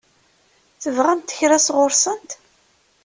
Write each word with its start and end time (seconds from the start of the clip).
Tebɣamt 0.81 1.35
kra 1.37 1.57
sɣur-sent? 1.59 2.31